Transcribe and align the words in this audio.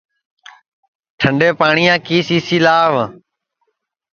ٹھنڈے 1.19 1.49
پاٹؔیا 1.59 1.95
کی 2.05 2.17
سی 2.27 2.37
سی 2.47 2.57
لاو 2.65 2.93